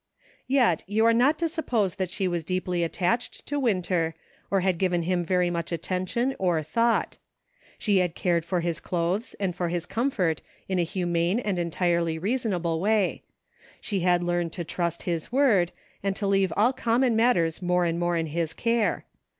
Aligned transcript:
Yet 0.47 0.81
you 0.87 1.05
are 1.05 1.13
not 1.13 1.37
to 1.37 1.47
suppose 1.47 1.97
that 1.97 2.09
she 2.09 2.27
was 2.27 2.43
deeply 2.43 2.81
attached 2.83 3.45
to 3.45 3.59
Winter, 3.59 4.15
or 4.49 4.61
had 4.61 4.79
given 4.79 5.03
him 5.03 5.23
very 5.23 5.51
much 5.51 5.71
attention 5.71 6.35
or 6.39 6.63
thought. 6.63 7.17
She 7.77 7.99
had 7.99 8.15
cared 8.15 8.43
for 8.43 8.61
his 8.61 8.79
clothes 8.79 9.35
and 9.39 9.55
for 9.55 9.69
his 9.69 9.85
comfort 9.85 10.41
in 10.67 10.79
a 10.79 10.83
humane 10.83 11.39
and 11.39 11.59
en 11.59 11.69
tirely 11.69 12.17
reasonable 12.17 12.79
way; 12.81 13.21
she 13.79 13.99
had 13.99 14.23
learned 14.23 14.53
to 14.53 14.63
trust 14.63 15.03
his 15.03 15.31
word, 15.31 15.71
and 16.01 16.15
to 16.15 16.25
leave 16.25 16.51
all 16.57 16.73
common 16.73 17.15
matters 17.15 17.61
more 17.61 17.83
GROWING 17.83 17.99
"NECESSARY. 17.99 17.99
IO7 17.99 17.99
and 17.99 17.99
more 17.99 18.17
in 18.17 18.25
his 18.25 18.53
care. 18.53 19.05